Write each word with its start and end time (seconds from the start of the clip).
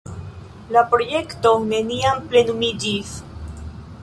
La 0.75 0.81
projekto 0.93 1.51
neniam 1.67 2.25
plenumiĝis. 2.33 3.17